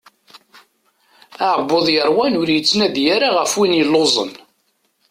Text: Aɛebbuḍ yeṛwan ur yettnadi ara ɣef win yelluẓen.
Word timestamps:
Aɛebbuḍ 1.45 1.85
yeṛwan 1.95 2.37
ur 2.41 2.47
yettnadi 2.51 3.03
ara 3.15 3.27
ɣef 3.37 3.51
win 3.59 3.77
yelluẓen. 3.79 4.31